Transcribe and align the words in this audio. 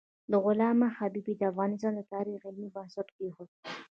علامه 0.47 0.87
حبیبي 0.97 1.33
د 1.37 1.41
افغانستان 1.51 1.93
د 1.95 2.01
تاریخ 2.13 2.39
علمي 2.49 2.69
بنسټ 2.75 3.07
کېښود. 3.17 3.49